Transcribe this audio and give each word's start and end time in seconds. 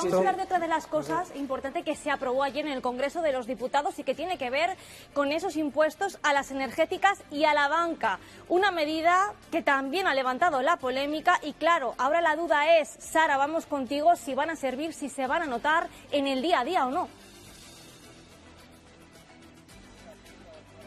Vamos 0.00 0.14
a 0.14 0.16
hablar 0.16 0.36
de 0.36 0.42
otra 0.44 0.58
de 0.58 0.66
las 0.66 0.86
cosas 0.86 1.30
importantes 1.36 1.84
que 1.84 1.94
se 1.94 2.10
aprobó 2.10 2.42
ayer 2.42 2.66
en 2.66 2.72
el 2.72 2.80
Congreso 2.80 3.20
de 3.20 3.32
los 3.32 3.46
Diputados 3.46 3.98
y 3.98 4.02
que 4.02 4.14
tiene 4.14 4.38
que 4.38 4.48
ver 4.48 4.78
con 5.12 5.30
esos 5.30 5.56
impuestos 5.56 6.18
a 6.22 6.32
las 6.32 6.50
energéticas 6.50 7.22
y 7.30 7.44
a 7.44 7.52
la 7.52 7.68
banca. 7.68 8.18
Una 8.48 8.70
medida 8.70 9.34
que 9.50 9.60
también 9.60 10.06
ha 10.06 10.14
levantado 10.14 10.62
la 10.62 10.78
polémica 10.78 11.38
y 11.42 11.52
claro, 11.52 11.94
ahora 11.98 12.22
la 12.22 12.34
duda 12.34 12.78
es, 12.78 12.88
Sara, 12.88 13.36
vamos 13.36 13.66
contigo, 13.66 14.16
si 14.16 14.34
van 14.34 14.48
a 14.48 14.56
servir, 14.56 14.94
si 14.94 15.10
se 15.10 15.26
van 15.26 15.42
a 15.42 15.46
notar 15.46 15.88
en 16.12 16.26
el 16.26 16.40
día 16.40 16.60
a 16.60 16.64
día 16.64 16.86
o 16.86 16.90
no. 16.90 17.08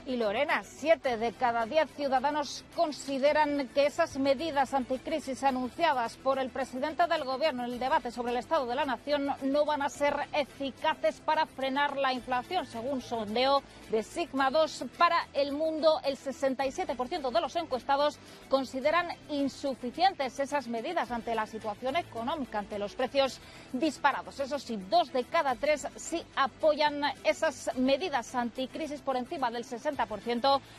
Y 0.05 0.17
Lorena, 0.17 0.63
siete 0.65 1.15
de 1.15 1.31
cada 1.31 1.65
diez 1.65 1.89
ciudadanos 1.95 2.65
consideran 2.75 3.69
que 3.73 3.85
esas 3.85 4.17
medidas 4.17 4.73
anticrisis 4.73 5.45
anunciadas 5.45 6.17
por 6.17 6.39
el 6.39 6.49
presidente 6.49 7.07
del 7.07 7.23
Gobierno 7.23 7.63
en 7.63 7.71
el 7.71 7.79
debate 7.79 8.11
sobre 8.11 8.33
el 8.33 8.37
Estado 8.37 8.65
de 8.65 8.75
la 8.75 8.83
Nación 8.83 9.29
no 9.43 9.63
van 9.63 9.81
a 9.81 9.87
ser 9.87 10.13
eficaces 10.33 11.21
para 11.21 11.45
frenar 11.45 11.95
la 11.95 12.11
inflación, 12.11 12.65
según 12.65 13.01
sondeo 13.01 13.63
de 13.91 14.03
Sigma 14.03 14.51
2 14.51 14.85
para 14.97 15.25
el 15.31 15.53
mundo. 15.53 16.01
El 16.03 16.17
67% 16.17 17.31
de 17.31 17.41
los 17.41 17.55
encuestados 17.55 18.19
consideran 18.49 19.07
insuficientes 19.29 20.37
esas 20.37 20.67
medidas 20.67 21.11
ante 21.11 21.33
la 21.33 21.47
situación 21.47 21.95
económica, 21.95 22.59
ante 22.59 22.77
los 22.77 22.93
precios 22.93 23.39
disparados. 23.71 24.37
Eso 24.41 24.59
sí, 24.59 24.77
dos 24.89 25.13
de 25.13 25.23
cada 25.23 25.55
tres 25.55 25.87
sí 25.95 26.21
apoyan 26.35 27.03
esas 27.23 27.71
medidas 27.77 28.35
anticrisis 28.35 28.99
por 28.99 29.15
encima 29.15 29.49
del 29.49 29.63
60% 29.63 29.92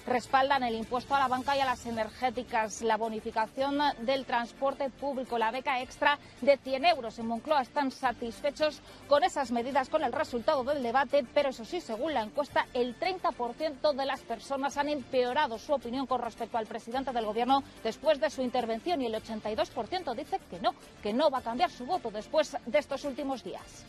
respaldan 0.07 0.63
el 0.63 0.75
impuesto 0.75 1.15
a 1.15 1.19
la 1.19 1.29
banca 1.29 1.57
y 1.57 1.61
a 1.61 1.65
las 1.65 1.87
energéticas, 1.87 2.83
la 2.83 2.97
bonificación 2.97 3.79
del 4.01 4.25
transporte 4.25 4.91
público, 4.91 5.39
la 5.39 5.51
beca 5.51 5.81
extra 5.81 6.19
de 6.41 6.57
100 6.57 6.85
euros. 6.85 7.19
En 7.19 7.27
Moncloa 7.27 7.63
están 7.63 7.91
satisfechos 7.91 8.81
con 9.09 9.25
esas 9.25 9.51
medidas, 9.51 9.89
con 9.89 10.03
el 10.05 10.13
resultado 10.13 10.65
del 10.65 10.83
debate, 10.83 11.25
pero 11.35 11.51
eso 11.51 11.65
sí, 11.65 11.81
según 11.81 12.15
la 12.15 12.23
encuesta, 12.23 12.67
el 12.75 12.99
30% 12.99 13.95
de 13.95 14.07
las 14.07 14.21
personas 14.21 14.77
han 14.77 14.89
empeorado 14.89 15.59
su 15.59 15.73
opinión 15.73 16.07
con 16.07 16.21
respecto 16.21 16.59
al 16.59 16.67
presidente 16.67 17.13
del 17.13 17.27
Gobierno 17.27 17.63
después 17.83 18.21
de 18.21 18.31
su 18.31 18.43
intervención 18.43 19.01
y 19.03 19.07
el 19.07 19.15
82% 19.15 20.15
dice 20.15 20.41
que 20.51 20.61
no, 20.61 20.75
que 21.03 21.13
no 21.13 21.31
va 21.31 21.39
a 21.39 21.43
cambiar 21.43 21.71
su 21.71 21.87
voto 21.87 22.11
después 22.11 22.57
de 22.67 22.79
estos 22.79 23.05
últimos 23.05 23.43
días. 23.43 23.85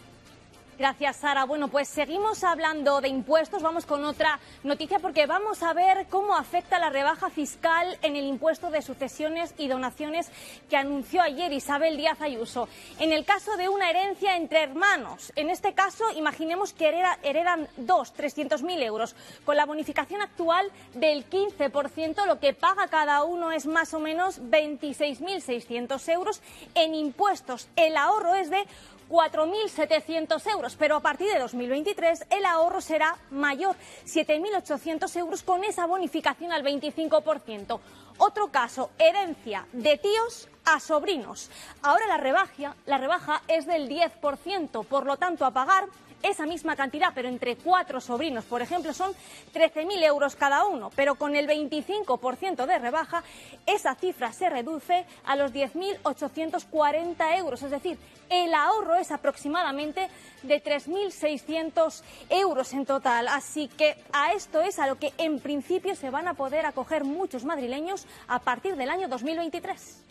Gracias, 0.77 1.15
Sara. 1.15 1.45
Bueno, 1.45 1.69
pues 1.69 1.87
seguimos 1.87 2.43
hablando 2.43 2.99
de 2.99 3.07
impuestos. 3.07 3.63
Vamos 3.63 3.85
con 3.85 4.03
otra 4.03 4.41
noticia 4.63 4.99
porque 4.99 5.25
vamos 5.25 5.63
a 5.63 5.71
ver 5.73 6.07
cómo 6.09 6.35
afecta 6.35 6.79
la 6.79 6.89
rebaja 6.89 7.29
fiscal 7.29 7.97
en 8.01 8.17
el 8.17 8.25
impuesto 8.25 8.69
de 8.69 8.81
sucesiones 8.81 9.53
y 9.57 9.69
donaciones 9.69 10.29
que 10.69 10.75
anunció 10.75 11.21
ayer 11.21 11.53
Isabel 11.53 11.95
Díaz 11.95 12.19
Ayuso. 12.19 12.67
En 12.99 13.13
el 13.13 13.23
caso 13.23 13.55
de 13.55 13.69
una 13.69 13.89
herencia 13.89 14.35
entre 14.35 14.63
hermanos, 14.63 15.31
en 15.37 15.49
este 15.49 15.73
caso, 15.73 16.03
imaginemos 16.11 16.73
que 16.73 16.89
heredan 17.23 17.69
dos, 17.77 18.13
300.000 18.13 18.83
euros. 18.83 19.15
Con 19.45 19.55
la 19.55 19.65
bonificación 19.65 20.21
actual 20.21 20.69
del 20.93 21.29
15%, 21.29 22.25
lo 22.25 22.41
que 22.41 22.53
paga 22.53 22.89
cada 22.89 23.23
uno 23.23 23.53
es 23.53 23.65
más 23.65 23.93
o 23.93 24.01
menos 24.01 24.41
26.600 24.41 26.09
euros 26.11 26.41
en 26.73 26.95
impuestos. 26.95 27.69
El 27.77 27.95
ahorro 27.95 28.35
es 28.35 28.49
de 28.49 28.65
4.700 29.09 30.51
euros, 30.51 30.64
pero 30.73 30.95
a 30.95 31.01
partir 31.01 31.31
de 31.31 31.37
2023 31.37 32.25
el 32.31 32.45
ahorro 32.45 32.81
será 32.81 33.15
mayor, 33.29 33.75
7.800 34.05 35.15
euros 35.17 35.43
con 35.43 35.63
esa 35.63 35.85
bonificación 35.85 36.51
al 36.51 36.63
25%. 36.63 37.79
Otro 38.17 38.47
caso, 38.47 38.89
herencia 38.97 39.67
de 39.73 39.97
tíos 39.97 40.47
a 40.63 40.79
sobrinos. 40.79 41.51
Ahora 41.83 42.07
la 42.07 42.17
rebaja, 42.17 42.75
la 42.85 42.97
rebaja 42.97 43.43
es 43.47 43.67
del 43.67 43.87
10%, 43.87 44.85
por 44.85 45.05
lo 45.05 45.17
tanto 45.17 45.45
a 45.45 45.51
pagar 45.51 45.85
esa 46.25 46.45
misma 46.45 46.75
cantidad, 46.75 47.11
pero 47.13 47.27
entre 47.27 47.55
cuatro 47.55 48.01
sobrinos, 48.01 48.45
por 48.45 48.61
ejemplo, 48.61 48.93
son 48.93 49.11
13.000 49.53 50.03
euros 50.03 50.35
cada 50.35 50.65
uno, 50.65 50.91
pero 50.95 51.15
con 51.15 51.35
el 51.35 51.47
25% 51.47 52.65
de 52.65 52.79
rebaja, 52.79 53.23
esa 53.65 53.95
cifra 53.95 54.33
se 54.33 54.49
reduce 54.49 55.05
a 55.25 55.35
los 55.35 55.53
10.840 55.53 57.37
euros, 57.37 57.61
es 57.63 57.71
decir, 57.71 57.97
el 58.29 58.53
ahorro 58.53 58.95
es 58.95 59.11
aproximadamente 59.11 60.09
de 60.43 60.63
3.600 60.63 62.01
euros 62.29 62.73
en 62.73 62.85
total. 62.85 63.27
Así 63.27 63.67
que 63.67 63.95
a 64.13 64.33
esto 64.33 64.61
es 64.61 64.79
a 64.79 64.87
lo 64.87 64.97
que 64.97 65.13
en 65.17 65.39
principio 65.39 65.95
se 65.95 66.09
van 66.09 66.27
a 66.27 66.33
poder 66.33 66.65
acoger 66.65 67.03
muchos 67.03 67.45
madrileños 67.45 68.07
a 68.27 68.39
partir 68.39 68.75
del 68.75 68.89
año 68.89 69.07
2023. 69.07 70.03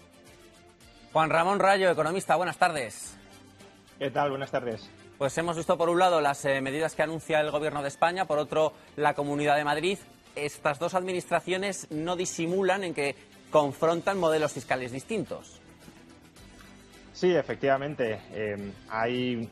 Juan 1.12 1.30
Ramón 1.30 1.58
Rayo, 1.60 1.90
economista, 1.90 2.36
buenas 2.36 2.56
tardes. 2.56 3.16
¿Qué 3.98 4.10
tal? 4.10 4.30
Buenas 4.30 4.50
tardes. 4.50 4.90
Pues 5.18 5.38
hemos 5.38 5.56
visto 5.56 5.78
por 5.78 5.90
un 5.90 6.00
lado 6.00 6.20
las 6.20 6.44
eh, 6.44 6.60
medidas 6.60 6.94
que 6.96 7.02
anuncia 7.02 7.40
el 7.40 7.52
Gobierno 7.52 7.82
de 7.82 7.88
España, 7.88 8.24
por 8.24 8.38
otro 8.38 8.72
la 8.96 9.14
Comunidad 9.14 9.56
de 9.56 9.64
Madrid. 9.64 9.98
Estas 10.34 10.80
dos 10.80 10.94
administraciones 10.94 11.86
no 11.90 12.16
disimulan 12.16 12.82
en 12.82 12.94
que 12.94 13.14
confrontan 13.50 14.18
modelos 14.18 14.52
fiscales 14.52 14.90
distintos. 14.90 15.60
Sí, 17.12 17.32
efectivamente. 17.32 18.20
Eh, 18.32 18.72
hay 18.88 19.48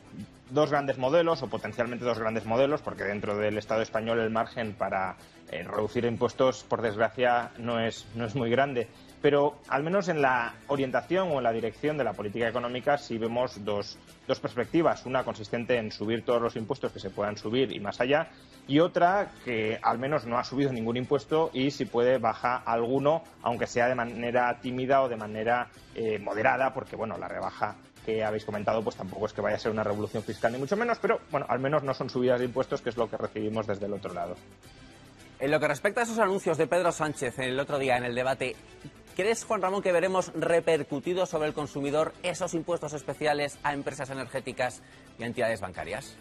dos 0.49 0.69
grandes 0.69 0.97
modelos 0.97 1.41
o 1.43 1.47
potencialmente 1.47 2.03
dos 2.03 2.19
grandes 2.19 2.45
modelos, 2.45 2.81
porque 2.81 3.05
dentro 3.05 3.37
del 3.37 3.57
Estado 3.57 3.81
español 3.81 4.19
el 4.19 4.31
margen 4.31 4.73
para 4.73 5.15
eh, 5.59 5.63
reducir 5.63 6.05
impuestos, 6.05 6.63
por 6.63 6.81
desgracia, 6.81 7.51
no 7.57 7.79
es, 7.79 8.05
no 8.15 8.25
es 8.25 8.35
muy 8.35 8.49
grande 8.49 8.87
pero 9.23 9.55
al 9.69 9.83
menos 9.83 10.09
en 10.09 10.21
la 10.21 10.53
orientación 10.67 11.31
o 11.31 11.37
en 11.37 11.43
la 11.43 11.53
dirección 11.53 11.97
de 11.97 12.03
la 12.03 12.11
política 12.11 12.49
económica 12.49 12.97
sí 12.97 13.17
vemos 13.17 13.63
dos, 13.63 13.97
dos 14.27 14.39
perspectivas. 14.41 15.05
Una 15.05 15.23
consistente 15.23 15.77
en 15.77 15.93
subir 15.93 16.25
todos 16.25 16.41
los 16.41 16.57
impuestos 16.57 16.91
que 16.91 16.99
se 16.99 17.09
puedan 17.09 17.37
subir 17.37 17.73
y 17.73 17.79
más 17.79 18.01
allá, 18.01 18.27
y 18.67 18.81
otra 18.81 19.31
que 19.45 19.79
al 19.81 19.97
menos 19.97 20.25
no 20.25 20.37
ha 20.37 20.43
subido 20.43 20.73
ningún 20.73 20.97
impuesto 20.97 21.51
y 21.53 21.71
si 21.71 21.85
puede 21.85 22.17
baja 22.17 22.57
alguno, 22.65 23.23
aunque 23.43 23.65
sea 23.65 23.87
de 23.87 23.95
manera 23.95 24.59
tímida 24.59 25.01
o 25.01 25.07
de 25.07 25.15
manera 25.15 25.69
eh, 25.95 26.19
moderada, 26.19 26.73
porque 26.73 26.97
bueno, 26.97 27.17
la 27.17 27.29
rebaja 27.29 27.77
que 28.05 28.25
habéis 28.25 28.43
comentado, 28.43 28.83
pues 28.83 28.97
tampoco 28.97 29.27
es 29.27 29.31
que 29.31 29.39
vaya 29.39 29.55
a 29.55 29.59
ser 29.59 29.71
una 29.71 29.85
revolución 29.85 30.21
fiscal 30.23 30.51
ni 30.51 30.59
mucho 30.59 30.75
menos, 30.75 30.99
pero 30.99 31.21
bueno, 31.31 31.45
al 31.47 31.59
menos 31.59 31.81
no 31.83 31.93
son 31.93 32.09
subidas 32.09 32.39
de 32.39 32.47
impuestos, 32.47 32.81
que 32.81 32.89
es 32.89 32.97
lo 32.97 33.09
que 33.09 33.15
recibimos 33.15 33.67
desde 33.67 33.85
el 33.85 33.93
otro 33.93 34.13
lado. 34.13 34.35
En 35.43 35.51
lo 35.51 35.59
que 35.59 35.67
respecta 35.67 35.99
a 35.99 36.03
esos 36.05 36.19
anuncios 36.19 36.57
de 36.57 36.67
Pedro 36.67 36.93
Sánchez 36.93 37.37
el 37.39 37.59
otro 37.59 37.77
día 37.77 37.97
en 37.97 38.05
el 38.05 38.15
debate, 38.15 38.55
¿Crees, 39.13 39.43
Juan 39.43 39.61
Ramón, 39.61 39.81
que 39.81 39.91
veremos 39.91 40.31
repercutidos 40.35 41.27
sobre 41.27 41.49
el 41.49 41.53
consumidor 41.53 42.13
esos 42.23 42.53
impuestos 42.53 42.93
especiales 42.93 43.59
a 43.61 43.73
empresas 43.73 44.09
energéticas 44.09 44.81
y 45.19 45.23
entidades 45.23 45.59
bancarias? 45.59 46.15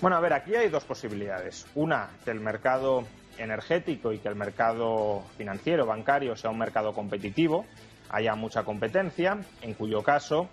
Bueno, 0.00 0.16
a 0.16 0.20
ver, 0.20 0.32
aquí 0.32 0.54
hay 0.54 0.70
dos 0.70 0.84
posibilidades. 0.84 1.66
Una, 1.74 2.08
que 2.24 2.30
el 2.30 2.40
mercado 2.40 3.04
energético 3.36 4.14
y 4.14 4.18
que 4.18 4.28
el 4.28 4.34
mercado 4.34 5.22
financiero, 5.36 5.84
bancario, 5.84 6.36
sea 6.36 6.48
un 6.48 6.58
mercado 6.58 6.94
competitivo, 6.94 7.66
haya 8.08 8.34
mucha 8.34 8.62
competencia, 8.62 9.40
en 9.60 9.74
cuyo 9.74 10.02
caso 10.02 10.48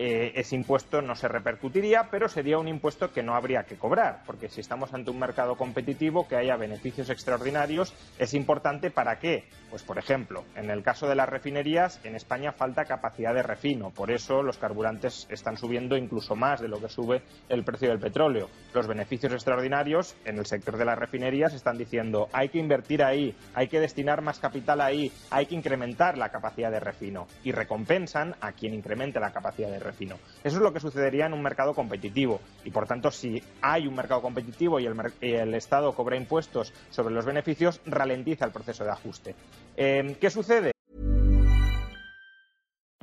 eh, 0.00 0.30
ese 0.36 0.54
impuesto 0.54 1.02
no 1.02 1.16
se 1.16 1.26
repercutiría, 1.26 2.06
pero 2.08 2.28
sería 2.28 2.56
un 2.58 2.68
impuesto 2.68 3.12
que 3.12 3.24
no 3.24 3.34
habría 3.34 3.64
que 3.64 3.74
cobrar, 3.74 4.22
porque 4.24 4.48
si 4.48 4.60
estamos 4.60 4.94
ante 4.94 5.10
un 5.10 5.18
mercado 5.18 5.56
competitivo, 5.56 6.28
que 6.28 6.36
haya 6.36 6.56
beneficios 6.56 7.10
extraordinarios 7.10 7.92
es 8.16 8.32
importante 8.32 8.92
para 8.92 9.18
qué. 9.18 9.48
Pues, 9.70 9.82
por 9.82 9.98
ejemplo, 9.98 10.44
en 10.54 10.70
el 10.70 10.84
caso 10.84 11.08
de 11.08 11.16
las 11.16 11.28
refinerías, 11.28 11.98
en 12.04 12.14
España 12.14 12.52
falta 12.52 12.84
capacidad 12.84 13.34
de 13.34 13.42
refino, 13.42 13.90
por 13.90 14.12
eso 14.12 14.44
los 14.44 14.56
carburantes 14.56 15.26
están 15.30 15.56
subiendo 15.56 15.96
incluso 15.96 16.36
más 16.36 16.60
de 16.60 16.68
lo 16.68 16.80
que 16.80 16.88
sube 16.88 17.22
el 17.48 17.64
precio 17.64 17.88
del 17.88 17.98
petróleo. 17.98 18.48
Los 18.72 18.86
beneficios 18.86 19.32
extraordinarios 19.32 20.14
en 20.24 20.38
el 20.38 20.46
sector 20.46 20.76
de 20.76 20.84
las 20.84 20.98
refinerías 20.98 21.54
están 21.54 21.76
diciendo 21.76 22.28
hay 22.32 22.50
que 22.50 22.58
invertir 22.58 23.02
ahí, 23.02 23.34
hay 23.52 23.66
que 23.66 23.80
destinar 23.80 24.22
más 24.22 24.38
capital 24.38 24.80
ahí, 24.80 25.10
hay 25.30 25.46
que 25.46 25.56
incrementar 25.56 26.16
la 26.16 26.28
capacidad 26.28 26.70
de 26.70 26.78
refino 26.78 27.26
y 27.42 27.50
recompensan 27.50 28.36
a 28.40 28.52
quien 28.52 28.74
incremente 28.74 29.18
la 29.18 29.32
capacidad 29.32 29.68
de 29.68 29.80
refino 29.80 29.87
refino. 29.88 30.16
Eso 30.44 30.56
es 30.56 30.62
lo 30.62 30.72
que 30.72 30.80
sucedería 30.80 31.26
en 31.26 31.32
un 31.32 31.42
mercado 31.42 31.74
competitivo 31.74 32.40
y, 32.64 32.70
por 32.70 32.86
tanto, 32.86 33.10
si 33.10 33.42
hay 33.60 33.86
un 33.86 33.94
mercado 33.94 34.22
competitivo 34.22 34.78
y 34.78 34.86
el, 34.86 35.54
Estado 35.54 35.92
cobra 35.92 36.16
impuestos 36.16 36.72
sobre 36.90 37.14
los 37.14 37.24
beneficios, 37.24 37.80
ralentiza 37.86 38.44
el 38.44 38.52
proceso 38.52 38.84
de 38.84 38.90
ajuste. 38.90 39.34
Eh, 39.76 40.16
¿Qué 40.20 40.30
sucede? 40.30 40.77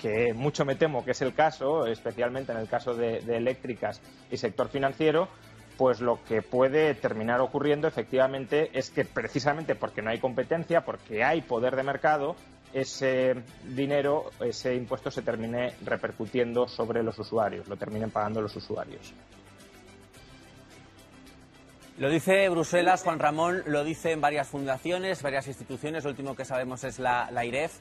que 0.00 0.32
mucho 0.32 0.64
me 0.64 0.76
temo 0.76 1.04
que 1.04 1.10
es 1.10 1.22
el 1.22 1.34
caso, 1.34 1.86
especialmente 1.86 2.52
en 2.52 2.58
el 2.58 2.68
caso 2.68 2.94
de, 2.94 3.18
eléctricas 3.18 4.00
y 4.30 4.36
sector 4.36 4.68
financiero, 4.68 5.28
pues 5.76 6.00
lo 6.00 6.22
que 6.24 6.42
puede 6.42 6.94
terminar 6.94 7.40
ocurriendo 7.40 7.88
efectivamente 7.88 8.70
es 8.72 8.90
que 8.90 9.04
precisamente 9.04 9.74
porque 9.74 10.02
no 10.02 10.10
hay 10.10 10.18
competencia, 10.18 10.82
porque 10.82 11.24
hay 11.24 11.42
poder 11.42 11.76
de 11.76 11.82
mercado, 11.82 12.36
ese 12.72 13.34
dinero, 13.64 14.30
ese 14.40 14.74
impuesto 14.74 15.10
se 15.10 15.22
termine 15.22 15.74
repercutiendo 15.84 16.68
sobre 16.68 17.02
los 17.02 17.18
usuarios, 17.18 17.66
lo 17.68 17.76
terminen 17.76 18.10
pagando 18.10 18.40
los 18.40 18.54
usuarios. 18.56 19.12
Lo 21.98 22.08
dice 22.08 22.48
Bruselas, 22.48 23.02
Juan 23.02 23.18
Ramón, 23.18 23.62
lo 23.66 23.84
dicen 23.84 24.22
varias 24.22 24.48
fundaciones, 24.48 25.22
varias 25.22 25.48
instituciones, 25.48 26.04
lo 26.04 26.10
último 26.10 26.34
que 26.34 26.46
sabemos 26.46 26.84
es 26.84 26.98
la, 26.98 27.30
la 27.30 27.44
IREF. 27.44 27.78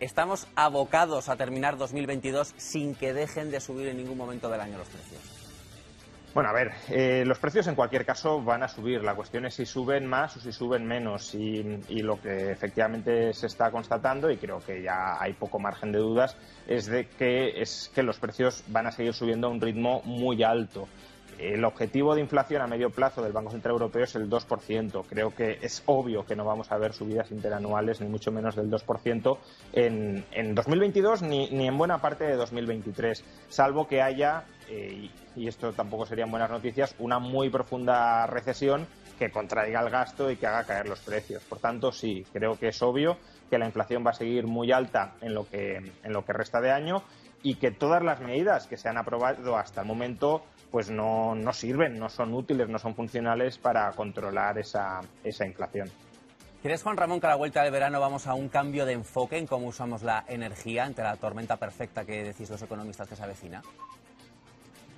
Estamos 0.00 0.46
abocados 0.54 1.28
a 1.28 1.34
terminar 1.34 1.76
2022 1.76 2.54
sin 2.56 2.94
que 2.94 3.12
dejen 3.12 3.50
de 3.50 3.60
subir 3.60 3.88
en 3.88 3.96
ningún 3.96 4.16
momento 4.16 4.48
del 4.48 4.60
año 4.60 4.78
los 4.78 4.86
precios. 4.86 5.20
Bueno, 6.34 6.50
a 6.50 6.52
ver, 6.52 6.70
eh, 6.88 7.24
los 7.26 7.40
precios 7.40 7.66
en 7.66 7.74
cualquier 7.74 8.06
caso 8.06 8.40
van 8.40 8.62
a 8.62 8.68
subir. 8.68 9.02
La 9.02 9.16
cuestión 9.16 9.44
es 9.46 9.54
si 9.54 9.66
suben 9.66 10.06
más 10.06 10.36
o 10.36 10.40
si 10.40 10.52
suben 10.52 10.86
menos. 10.86 11.34
Y, 11.34 11.80
y, 11.88 12.02
lo 12.02 12.20
que 12.20 12.52
efectivamente 12.52 13.32
se 13.32 13.46
está 13.48 13.72
constatando, 13.72 14.30
y 14.30 14.36
creo 14.36 14.60
que 14.60 14.82
ya 14.82 15.20
hay 15.20 15.32
poco 15.32 15.58
margen 15.58 15.90
de 15.90 15.98
dudas, 15.98 16.36
es 16.68 16.86
de 16.86 17.08
que, 17.08 17.60
es 17.60 17.90
que 17.92 18.04
los 18.04 18.20
precios 18.20 18.62
van 18.68 18.86
a 18.86 18.92
seguir 18.92 19.14
subiendo 19.14 19.48
a 19.48 19.50
un 19.50 19.60
ritmo 19.60 20.00
muy 20.04 20.44
alto. 20.44 20.86
El 21.38 21.64
objetivo 21.64 22.16
de 22.16 22.20
inflación 22.20 22.62
a 22.62 22.66
medio 22.66 22.90
plazo 22.90 23.22
del 23.22 23.32
Banco 23.32 23.52
Central 23.52 23.74
Europeo 23.74 24.02
es 24.02 24.14
el 24.16 24.28
2%. 24.28 25.04
Creo 25.08 25.34
que 25.34 25.58
es 25.62 25.84
obvio 25.86 26.26
que 26.26 26.34
no 26.34 26.44
vamos 26.44 26.72
a 26.72 26.78
ver 26.78 26.92
subidas 26.92 27.30
interanuales, 27.30 28.00
ni 28.00 28.08
mucho 28.08 28.32
menos 28.32 28.56
del 28.56 28.68
2% 28.68 29.38
en, 29.72 30.24
en 30.32 30.54
2022 30.54 31.22
ni, 31.22 31.48
ni, 31.50 31.68
en 31.68 31.78
buena 31.78 32.00
parte 32.00 32.24
de 32.24 32.34
2023, 32.34 33.24
salvo 33.48 33.86
que 33.86 34.02
haya, 34.02 34.44
eh, 34.68 35.10
y, 35.36 35.46
esto 35.46 35.72
tampoco 35.72 36.06
serían 36.06 36.30
buenas 36.30 36.50
noticias, 36.50 36.96
una 36.98 37.20
muy 37.20 37.50
profunda 37.50 38.26
recesión 38.26 38.86
que 39.18 39.30
contraiga 39.30 39.80
el 39.80 39.90
gasto 39.90 40.30
y 40.30 40.36
que 40.36 40.46
haga 40.46 40.64
caer 40.64 40.88
los 40.88 41.00
precios. 41.00 41.42
Por 41.44 41.58
tanto, 41.58 41.92
sí, 41.92 42.24
creo 42.32 42.58
que 42.58 42.68
es 42.68 42.82
obvio 42.82 43.16
que 43.48 43.58
la 43.58 43.66
inflación 43.66 44.04
va 44.04 44.10
a 44.10 44.14
seguir 44.14 44.46
muy 44.46 44.72
alta 44.72 45.14
en 45.20 45.34
lo 45.34 45.48
que, 45.48 45.76
en 45.76 46.12
lo 46.12 46.24
que 46.24 46.32
resta 46.32 46.60
de 46.60 46.70
año 46.70 47.02
y 47.42 47.56
que 47.56 47.70
todas 47.70 48.02
las 48.02 48.20
medidas 48.20 48.66
que 48.66 48.76
se 48.76 48.88
han 48.88 48.98
aprobado 48.98 49.56
hasta 49.56 49.82
el 49.82 49.86
momento 49.86 50.42
pues 50.70 50.90
no, 50.90 51.34
no 51.34 51.52
sirven, 51.52 51.98
no 51.98 52.08
son 52.08 52.34
útiles, 52.34 52.68
no 52.68 52.78
son 52.78 52.94
funcionales 52.94 53.58
para 53.58 53.90
controlar 53.92 54.58
esa, 54.58 55.00
esa 55.24 55.46
inflación. 55.46 55.90
¿Crees, 56.62 56.82
Juan 56.82 56.96
Ramón, 56.96 57.20
que 57.20 57.26
a 57.26 57.30
la 57.30 57.36
vuelta 57.36 57.62
del 57.62 57.70
verano 57.70 58.00
vamos 58.00 58.26
a 58.26 58.34
un 58.34 58.48
cambio 58.48 58.84
de 58.84 58.92
enfoque 58.92 59.38
en 59.38 59.46
cómo 59.46 59.68
usamos 59.68 60.02
la 60.02 60.24
energía 60.26 60.84
ante 60.84 61.02
la 61.02 61.16
tormenta 61.16 61.56
perfecta 61.56 62.04
que 62.04 62.24
decís 62.24 62.50
los 62.50 62.60
economistas 62.60 63.08
que 63.08 63.14
se 63.14 63.22
avecina? 63.22 63.62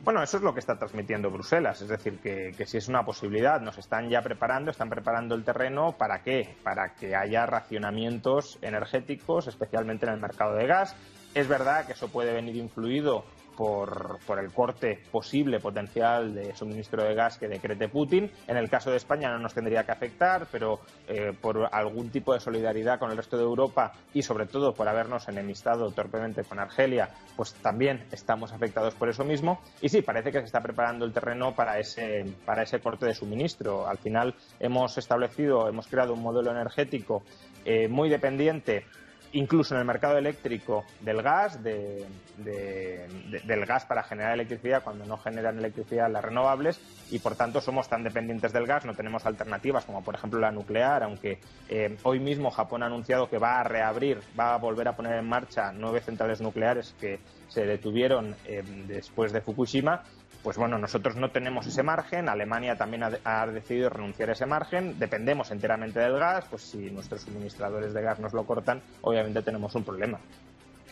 Bueno, 0.03 0.23
eso 0.23 0.39
es 0.39 0.43
lo 0.43 0.55
que 0.55 0.61
está 0.61 0.77
transmitiendo 0.79 1.31
Bruselas, 1.31 1.83
es 1.83 1.89
decir, 1.89 2.21
que, 2.21 2.53
que, 2.57 2.65
si 2.65 2.79
es 2.79 2.89
una 2.89 3.05
posibilidad, 3.05 3.61
nos 3.61 3.77
están 3.77 4.09
ya 4.09 4.23
preparando, 4.23 4.71
están 4.71 4.89
preparando 4.89 5.35
el 5.35 5.45
terreno, 5.45 5.93
¿para 5.93 6.23
qué? 6.23 6.57
Para 6.63 6.95
que 6.95 7.15
haya 7.15 7.45
racionamientos 7.45 8.59
energéticos, 8.63 9.47
especialmente 9.47 10.07
en 10.07 10.15
el 10.15 10.21
mercado 10.21 10.55
de 10.55 10.67
gas. 10.67 10.97
Es 11.35 11.49
verdad 11.49 11.85
que 11.85 11.93
eso 11.93 12.09
puede 12.09 12.33
venir 12.33 12.57
influido 12.57 13.25
por, 13.57 14.19
el 14.39 14.53
corte 14.53 15.03
posible 15.11 15.61
potencial 15.61 16.35
de 16.35 16.55
suministro 16.55 17.03
de 17.05 17.15
gas 17.15 17.39
que 17.39 17.49
decrete 17.49 17.89
Putin. 17.89 18.31
En 18.47 18.57
el 18.57 18.71
caso 18.71 18.91
de 18.91 18.97
España 18.97 19.31
no 19.31 19.39
nos 19.39 19.55
tendría 19.55 19.85
que 19.85 19.93
afectar, 19.93 20.47
pero 20.51 20.81
eh, 21.09 21.33
por 21.41 21.69
algún 21.73 22.11
tipo 22.11 22.33
de 22.33 22.41
solidaridad 22.41 22.99
con 22.99 23.11
el 23.11 23.17
resto 23.17 23.37
de 23.37 23.43
Europa 23.43 23.93
y 24.15 24.23
sobre 24.23 24.47
todo 24.47 24.75
por 24.75 24.89
habernos 24.89 25.29
enemistado 25.29 25.91
torpemente 25.91 26.45
con 26.45 26.59
Argelia, 26.59 27.11
pues 27.37 27.55
también 27.55 28.05
estamos 28.13 28.53
afectados 28.53 28.95
por 28.95 29.09
eso 29.09 29.25
mismo. 29.25 29.61
Y 29.81 29.89
sí, 29.89 30.03
parece 30.03 30.33
que 30.33 30.39
se 30.41 30.47
está 30.47 30.61
preparando 30.61 31.05
el 31.05 31.13
terreno 31.13 31.55
para 31.55 31.79
ese, 31.79 32.25
para 32.45 32.63
ese 32.63 32.81
corte 32.81 33.07
de 33.07 33.15
suministro. 33.15 33.87
Al 33.87 33.99
final 33.99 34.35
hemos 34.59 34.97
establecido, 34.99 35.69
hemos 35.69 35.87
creado 35.87 36.15
un 36.15 36.23
modelo 36.23 36.51
energético 36.51 37.23
eh, 37.65 37.89
muy 37.89 38.09
dependiente 38.09 38.85
incluso 39.33 39.75
en 39.75 39.81
el 39.81 39.87
mercado 39.87 40.19
eléctrico 40.19 40.85
del 41.01 41.23
gas, 41.23 41.63
de, 41.63 42.07
de, 42.39 43.07
de, 43.31 43.41
del 43.41 43.65
gas 43.67 43.85
para 43.85 44.03
generar 44.03 44.35
electricidad 44.35 44.83
cuando 44.83 45.05
no 45.05 45.17
generan 45.19 45.59
electricidad 45.59 46.11
las 46.11 46.25
renovables 46.25 46.81
y 47.11 47.19
por 47.19 47.37
tanto 47.37 47.61
somos 47.61 47.89
tan 47.89 48.03
dependientes 48.03 48.53
del 48.53 48.67
gas, 48.67 48.85
no 48.85 48.95
tenemos 48.95 49.27
alternativas 49.27 49.85
como 49.85 50.03
por 50.03 50.15
ejemplo 50.15 50.41
la 50.41 50.51
nuclear, 50.51 51.03
aunque 51.03 51.39
eh, 51.69 51.97
hoy 52.03 52.21
mismo 52.21 52.51
Japón 52.51 52.83
ha 52.83 52.87
anunciado 52.87 53.29
que 53.29 53.39
va 53.39 53.61
a 53.61 53.65
reabrir, 53.65 54.21
va 54.39 54.55
a 54.55 54.59
volver 54.59 54.89
a 54.89 54.97
poner 54.97 55.15
en 55.17 55.29
marcha 55.29 55.73
nueve 55.73 56.01
centrales 56.01 56.41
nucleares 56.41 56.95
que 57.01 57.21
se 57.49 57.65
detuvieron 57.67 58.35
eh, 58.47 58.63
después 58.87 59.33
de 59.33 59.41
Fukushima 59.41 60.03
pues 60.43 60.57
bueno, 60.57 60.79
nosotros 60.79 61.17
no 61.17 61.31
tenemos 61.31 61.67
ese 61.67 61.83
margen, 61.83 62.29
Alemania 62.29 62.77
también 62.77 63.03
ha, 63.03 63.47
decidido 63.47 63.91
renunciar 63.91 64.31
a 64.31 64.33
ese 64.33 64.47
margen, 64.47 64.99
dependemos 64.99 65.51
enteramente 65.51 66.01
del 66.01 66.19
gas, 66.19 66.45
pues 66.49 66.63
si 66.63 66.91
nuestros 66.91 67.23
suministradores 67.23 67.93
de 67.93 68.03
gas 68.03 68.19
nos 68.19 68.33
lo 68.33 68.45
cortan, 68.45 68.83
obviamente 69.03 69.43
tenemos 69.43 69.75
un 69.75 69.85
problema. 69.85 70.19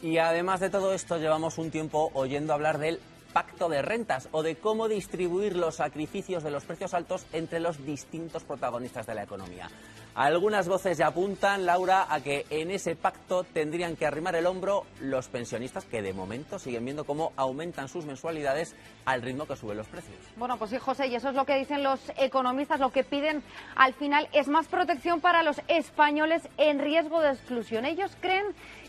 Y 0.02 0.18
además 0.18 0.60
de 0.60 0.70
todo 0.70 0.92
esto, 0.92 1.18
llevamos 1.18 1.58
un 1.58 1.70
tiempo 1.70 2.10
oyendo 2.14 2.52
hablar 2.52 2.78
del 2.78 3.00
pacto 3.32 3.68
de 3.68 3.82
rentas 3.82 4.28
o 4.32 4.42
de 4.42 4.56
cómo 4.56 4.88
distribuir 4.88 5.56
los 5.56 5.76
sacrificios 5.76 6.42
de 6.42 6.50
los 6.50 6.64
precios 6.64 6.94
altos 6.94 7.26
entre 7.32 7.60
los 7.60 7.84
distintos 7.84 8.44
protagonistas 8.44 9.06
de 9.06 9.14
la 9.14 9.22
economía. 9.22 9.68
Algunas 10.14 10.66
voces 10.66 10.98
ya 10.98 11.06
apuntan, 11.06 11.64
Laura, 11.64 12.12
a 12.12 12.20
que 12.20 12.44
en 12.50 12.72
ese 12.72 12.96
pacto 12.96 13.44
tendrían 13.44 13.94
que 13.94 14.04
arrimar 14.04 14.34
el 14.34 14.46
hombro 14.46 14.84
los 15.00 15.28
pensionistas 15.28 15.84
que 15.84 16.02
de 16.02 16.12
momento 16.12 16.58
siguen 16.58 16.84
viendo 16.84 17.04
cómo 17.04 17.32
aumentan 17.36 17.88
sus 17.88 18.04
mensualidades 18.04 18.74
al 19.04 19.22
ritmo 19.22 19.46
que 19.46 19.54
suben 19.54 19.76
los 19.76 19.86
precios. 19.86 20.16
Bueno, 20.36 20.56
pues 20.56 20.72
sí, 20.72 20.78
José, 20.78 21.06
y 21.06 21.14
eso 21.14 21.28
es 21.28 21.36
lo 21.36 21.44
que 21.44 21.56
dicen 21.56 21.84
los 21.84 22.00
economistas. 22.16 22.80
Lo 22.80 22.90
que 22.90 23.04
piden 23.04 23.44
al 23.76 23.94
final 23.94 24.28
es 24.32 24.48
más 24.48 24.66
protección 24.66 25.20
para 25.20 25.44
los 25.44 25.60
españoles 25.68 26.48
en 26.56 26.80
riesgo 26.80 27.20
de 27.20 27.30
exclusión. 27.30 27.84
Ellos 27.84 28.10
creen 28.20 28.46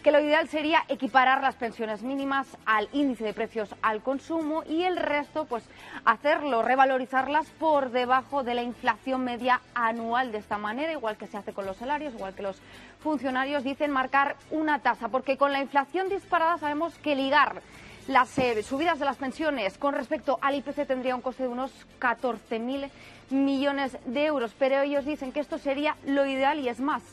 que 0.09 0.13
lo 0.13 0.21
ideal 0.21 0.49
sería 0.49 0.85
equiparar 0.87 1.43
las 1.43 1.53
pensiones 1.53 2.01
mínimas 2.01 2.47
al 2.65 2.89
índice 2.93 3.23
de 3.23 3.31
precios 3.35 3.75
al 3.83 4.01
consumo 4.01 4.63
y 4.67 4.81
el 4.81 4.97
resto, 4.97 5.45
pues 5.45 5.63
hacerlo, 6.03 6.63
revalorizarlas 6.63 7.45
por 7.59 7.91
debajo 7.91 8.41
de 8.41 8.55
la 8.55 8.63
inflación 8.63 9.23
media 9.23 9.61
anual. 9.75 10.31
De 10.31 10.39
esta 10.39 10.57
manera, 10.57 10.91
igual 10.93 11.15
que 11.15 11.27
se 11.27 11.37
hace 11.37 11.53
con 11.53 11.67
los 11.67 11.77
salarios, 11.77 12.15
igual 12.15 12.33
que 12.33 12.41
los 12.41 12.59
funcionarios 13.01 13.63
dicen 13.63 13.91
marcar 13.91 14.35
una 14.49 14.79
tasa, 14.79 15.09
porque 15.09 15.37
con 15.37 15.51
la 15.51 15.61
inflación 15.61 16.09
disparada 16.09 16.57
sabemos 16.57 16.97
que 16.97 17.15
ligar 17.15 17.61
Las 18.07 18.35
eh, 18.39 18.63
subidas 18.63 18.97
de 18.97 19.05
las 19.05 19.17
pensiones 19.17 19.77
con 19.77 19.93
respecto 19.93 20.39
al 20.41 20.55
IPC 20.55 20.87
tendría 20.87 21.15
un 21.15 21.21
coste 21.21 21.43
de 21.43 21.49
unos 21.49 21.71
14.000 22.01 22.89
millones 23.29 23.95
de 24.07 24.25
euros, 24.25 24.55
pero 24.57 24.81
ellos 24.81 25.05
dicen 25.05 25.31
que 25.31 25.39
esto 25.39 25.59
sería 25.59 25.95
lo 26.07 26.25
ideal 26.25 26.57
y 26.57 26.67
es 26.67 26.79
más 26.79 27.03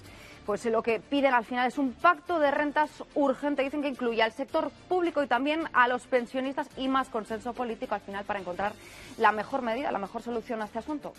pues 0.46 0.64
lo 0.66 0.80
que 0.80 1.00
piden 1.00 1.34
al 1.34 1.44
final 1.44 1.66
es 1.66 1.76
un 1.76 1.92
pacto 1.92 2.38
de 2.38 2.52
rentas 2.52 3.02
urgente. 3.16 3.64
Dicen 3.64 3.82
que 3.82 3.88
incluye 3.88 4.22
al 4.22 4.32
sector 4.32 4.70
público 4.88 5.22
y 5.22 5.26
también 5.26 5.64
a 5.72 5.88
los 5.88 6.06
pensionistas 6.06 6.68
y 6.76 6.86
más 6.86 7.08
consenso 7.08 7.52
político 7.52 7.96
al 7.96 8.00
final 8.00 8.24
para 8.24 8.38
encontrar 8.38 8.72
la 9.18 9.32
mejor 9.32 9.62
medida, 9.62 9.90
la 9.90 9.98
mejor 9.98 10.22
solución 10.22 10.62
a 10.62 10.66
este 10.66 10.78
asunto. 10.78 11.12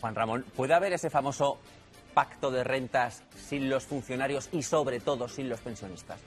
Juan 0.00 0.14
Ramón, 0.16 0.44
¿puede 0.56 0.74
haber 0.74 0.92
ese 0.92 1.10
famoso 1.10 1.58
pacto 2.12 2.50
de 2.50 2.64
rentas 2.64 3.22
sin 3.36 3.70
los 3.70 3.86
funcionarios 3.86 4.48
y 4.52 4.62
sobre 4.62 4.98
todo 4.98 5.28
sin 5.28 5.48
los 5.48 5.60
pensionistas? 5.60 6.20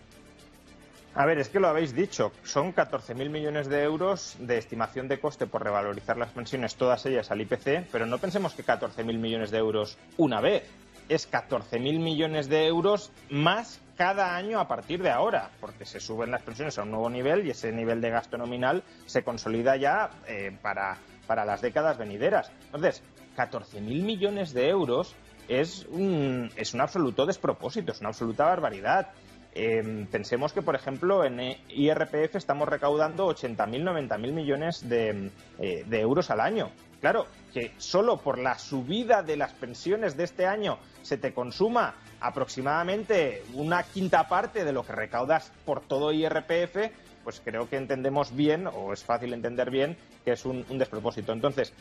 A 1.14 1.26
ver, 1.26 1.40
es 1.40 1.50
que 1.50 1.60
lo 1.60 1.68
habéis 1.68 1.94
dicho, 1.94 2.32
son 2.44 2.74
14.000 2.74 3.30
millones 3.30 3.68
de 3.68 3.84
euros 3.84 4.38
de 4.40 4.58
estimación 4.58 5.10
de 5.10 5.20
coste 5.20 5.46
por 5.46 5.62
revalorizar 5.62 6.18
las 6.18 6.32
pensiones, 6.32 6.76
todas 6.76 7.06
ellas 7.06 7.32
al 7.32 7.42
IPC, 7.42 7.90
pero 7.92 8.06
no 8.06 8.18
pensemos 8.18 8.54
que 8.54 8.64
14.000 8.64 9.18
millones 9.18 9.52
de 9.52 9.58
euros 9.58 9.98
una 10.16 10.40
vez 10.40 10.64
es 11.12 11.30
14.000 11.30 12.00
millones 12.00 12.48
de 12.48 12.68
euros 12.68 13.12
más 13.30 13.82
cada 13.98 14.38
año 14.38 14.62
a 14.62 14.68
partir 14.70 15.04
de 15.04 15.10
ahora, 15.10 15.50
porque 15.60 15.86
se 15.86 16.00
suben 16.00 16.32
las 16.32 16.42
pensiones 16.42 16.78
a 16.78 16.84
un 16.84 16.92
nuevo 16.92 17.10
nivel 17.10 17.46
y 17.46 17.50
ese 17.50 17.74
nivel 17.74 18.00
de 18.00 18.10
gasto 18.10 18.38
nominal 18.38 18.82
se 19.08 19.22
consolida 19.22 19.76
ya 19.76 20.10
eh, 20.26 20.58
para, 20.62 20.98
para 21.28 21.44
las 21.44 21.60
décadas 21.60 21.98
venideras. 21.98 22.50
Entonces, 22.68 23.04
14.000 23.36 23.82
millones 23.82 24.54
de 24.54 24.70
euros 24.70 25.14
es 25.50 25.86
un, 25.92 26.50
es 26.56 26.74
un 26.74 26.80
absoluto 26.80 27.26
despropósito, 27.26 27.92
es 27.92 28.00
una 28.00 28.10
absoluta 28.10 28.46
barbaridad. 28.46 29.10
Em, 29.54 30.08
pensemos 30.08 30.54
que, 30.54 30.62
por 30.62 30.76
ejemplo, 30.76 31.26
en 31.26 31.58
IRPF 31.68 32.38
estamos 32.38 32.70
recaudando 32.70 33.28
80.000, 33.28 34.08
90.000 34.08 34.32
millones 34.32 34.88
de, 34.88 35.30
eh, 35.60 35.84
de 35.86 36.00
euros 36.00 36.32
al 36.32 36.40
año. 36.40 36.72
Claro, 37.02 37.26
que 37.52 37.74
solo 37.78 38.18
por 38.18 38.38
la 38.38 38.60
subida 38.60 39.24
de 39.24 39.36
las 39.36 39.54
pensiones 39.54 40.16
de 40.16 40.24
este 40.24 40.46
año 40.46 40.78
se 41.02 41.18
te 41.18 41.34
consuma 41.34 41.96
aproximadamente 42.20 43.44
una 43.56 43.82
quinta 43.84 44.28
parte 44.28 44.64
de 44.64 44.72
lo 44.72 44.86
que 44.86 44.94
recaudas 44.94 45.52
por 45.66 45.82
todo 45.82 46.14
IRPF, 46.14 46.92
pues 47.24 47.42
creo 47.44 47.68
que 47.68 47.78
entendemos 47.78 48.36
bien, 48.36 48.68
o 48.68 48.94
es 48.94 49.04
fácil 49.04 49.34
entender 49.34 49.72
bien, 49.72 49.98
que 50.24 50.34
es 50.34 50.46
un, 50.46 50.66
despropósito. 50.78 51.34
Entonces, 51.34 51.74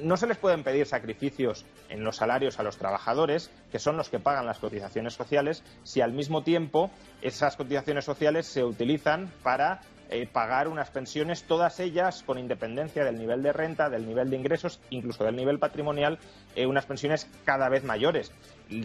no 0.00 0.16
se 0.16 0.26
les 0.26 0.36
pueden 0.36 0.64
pedir 0.64 0.86
sacrificios 0.86 1.64
en 1.88 2.02
los 2.02 2.16
salarios 2.16 2.58
a 2.58 2.62
los 2.64 2.76
trabajadores, 2.76 3.50
que 3.70 3.78
son 3.78 3.96
los 3.96 4.08
que 4.08 4.18
pagan 4.18 4.46
las 4.46 4.58
cotizaciones 4.58 5.14
sociales, 5.14 5.62
si 5.84 6.00
al 6.00 6.12
mismo 6.12 6.42
tiempo 6.42 6.90
esas 7.22 7.56
cotizaciones 7.56 8.04
sociales 8.04 8.46
se 8.46 8.64
utilizan 8.64 9.30
para 9.42 9.80
eh, 10.12 10.26
pagar 10.26 10.66
unas 10.66 10.90
pensiones, 10.90 11.44
todas 11.44 11.78
ellas 11.78 12.24
con 12.24 12.36
independencia 12.36 13.04
del 13.04 13.16
nivel 13.16 13.44
de 13.44 13.52
renta, 13.52 13.88
del 13.88 14.04
nivel 14.04 14.28
de 14.28 14.36
ingresos, 14.36 14.80
incluso 14.90 15.22
del 15.22 15.36
nivel 15.36 15.60
patrimonial, 15.60 16.18
eh, 16.56 16.66
unas 16.66 16.84
pensiones 16.84 17.30
cada 17.44 17.68
vez 17.68 17.84
mayores. 17.84 18.32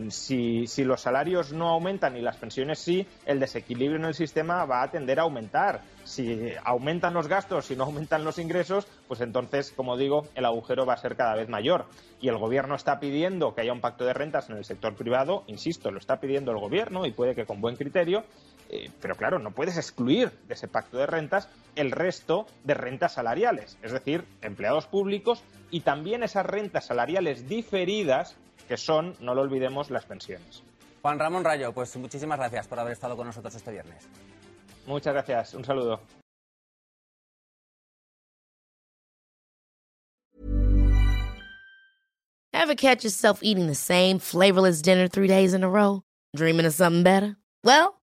Si, 0.10 0.67
si, 0.67 0.84
los 0.84 1.01
salarios 1.01 1.51
no 1.51 1.70
aumentan 1.70 2.15
y 2.15 2.22
las 2.22 2.38
pensiones 2.38 2.79
sí, 2.79 3.08
el 3.25 3.39
desequilibrio 3.39 3.98
en 3.98 4.05
el 4.05 4.13
sistema 4.13 4.65
va 4.65 4.84
a 4.84 4.89
tender 4.89 5.20
a 5.20 5.24
aumentar. 5.24 5.82
Si 6.03 6.53
aumentan 6.63 7.13
los 7.13 7.27
gastos 7.27 7.70
y 7.70 7.75
no 7.75 7.84
aumentan 7.86 8.24
los 8.24 8.39
ingresos, 8.39 8.88
pues 9.08 9.22
entonces, 9.22 9.72
como 9.75 9.98
digo, 9.98 10.27
el 10.36 10.46
agujero 10.46 10.86
va 10.86 10.94
a 10.94 10.98
ser 10.98 11.15
cada 11.15 11.36
vez 11.36 11.50
mayor. 11.50 11.86
Y 12.20 12.29
el 12.29 12.38
Gobierno 12.38 12.75
está 12.75 13.00
pidiendo 13.00 13.53
que 13.53 13.62
haya 13.62 13.74
un 13.74 13.82
pacto 13.82 14.05
de 14.05 14.13
rentas 14.13 14.50
en 14.50 14.58
el 14.58 14.65
sector 14.65 14.96
privado, 14.96 15.44
insisto, 15.48 15.91
lo 15.91 16.00
está 16.00 16.20
pidiendo 16.20 16.51
el 16.51 16.60
Gobierno 16.60 17.05
y 17.05 17.12
puede 17.12 17.36
que 17.36 17.46
con 17.46 17.62
buen 17.62 17.75
criterio, 17.75 18.24
eh, 18.69 18.89
pero 19.01 19.15
claro, 19.15 19.39
no 19.39 19.51
puedes 19.51 19.77
excluir 19.77 20.31
de 20.48 20.53
ese 20.53 20.67
pacto 20.67 20.98
de 20.98 21.05
rentas 21.05 21.50
el 21.75 21.91
resto 21.91 22.48
de 22.63 22.74
rentas 22.74 23.13
salariales, 23.13 23.77
es 23.81 23.91
decir, 23.91 24.25
empleados 24.41 24.88
públicos 24.88 25.43
y 25.72 25.81
también 25.81 26.24
esas 26.24 26.45
rentas 26.45 26.86
salariales 26.86 27.48
diferidas 27.48 28.36
que 28.67 28.77
son, 28.77 29.15
no 29.19 29.36
lo 29.36 29.41
olvidemos, 29.41 29.91
las 29.91 30.05
pensiones. 30.05 30.63
Juan 31.01 31.19
Ramón 31.19 31.43
Rayo, 31.43 31.72
pues 31.74 31.95
muchísimas 31.98 32.39
gracias 32.39 32.67
por 32.67 32.79
haber 32.79 32.93
estado 32.93 33.15
con 33.15 33.27
nosotros 33.27 33.53
este 33.53 33.72
viernes. 33.72 34.07
Muchas 34.88 35.13
gracias, 35.13 35.53
un 35.53 35.63
saludo. 35.63 36.01
Ever 42.53 42.74
catch 42.75 43.03
yourself 43.03 43.43
eating 43.43 43.67
the 43.67 43.75
same 43.75 44.17
flavorless 44.17 44.81
dinner 44.81 45.07
three 45.07 45.27
days 45.27 45.53
in 45.53 45.63
a 45.63 45.69
row? 45.69 46.01
Dreaming 46.36 46.65
of 46.65 46.74
something 46.74 47.03
better? 47.03 47.38
Well, 47.63 48.01